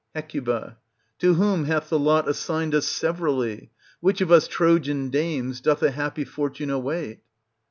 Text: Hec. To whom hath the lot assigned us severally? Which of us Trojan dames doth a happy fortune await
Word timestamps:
Hec. 0.15 0.31
To 0.31 0.75
whom 1.35 1.65
hath 1.65 1.89
the 1.89 1.99
lot 1.99 2.27
assigned 2.27 2.73
us 2.73 2.87
severally? 2.87 3.69
Which 3.99 4.19
of 4.19 4.31
us 4.31 4.47
Trojan 4.47 5.11
dames 5.11 5.61
doth 5.61 5.83
a 5.83 5.91
happy 5.91 6.25
fortune 6.25 6.71
await 6.71 7.19